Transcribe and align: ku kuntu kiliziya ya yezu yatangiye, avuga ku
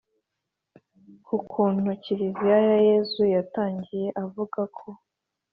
ku 1.25 1.35
kuntu 1.51 1.89
kiliziya 2.03 2.57
ya 2.69 2.77
yezu 2.87 3.23
yatangiye, 3.35 4.07
avuga 4.23 4.61
ku 4.77 4.87